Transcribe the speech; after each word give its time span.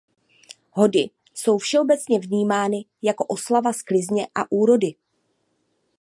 Hody 0.71 1.09
jsou 1.33 1.57
všeobecně 1.57 2.19
vnímány 2.19 2.85
jako 3.01 3.25
oslava 3.25 3.73
sklizně 3.73 4.27
a 4.35 4.51
úrody. 4.51 4.95